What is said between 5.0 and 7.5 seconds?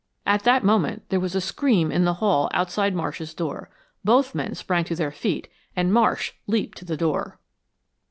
feet and Marsh leaped to the door.